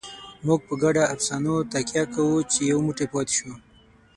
موږ 0.45 0.59
په 0.67 0.73
ګډو 0.83 1.03
افسانو 1.13 1.55
تکیه 1.71 2.03
کوو، 2.13 2.37
چې 2.51 2.59
یو 2.71 2.79
موټی 2.85 3.05
پاتې 3.13 3.33
شو. 3.37 3.51